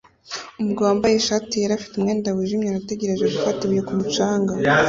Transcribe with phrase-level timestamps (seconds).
[0.59, 4.53] Umugabo wambaye ishati yera afite umwenda wijimye arategereje gufata ibuye ku mucanga